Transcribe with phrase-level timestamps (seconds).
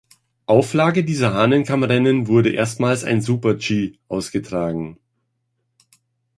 [0.47, 4.97] Auflage dieser Hahnenkammrennen wurde erstmals ein Super-G ausgetragen.